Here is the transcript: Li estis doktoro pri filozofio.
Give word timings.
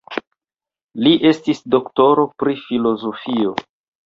Li 1.07 1.11
estis 1.31 1.61
doktoro 1.75 2.25
pri 2.41 2.57
filozofio. 2.65 3.55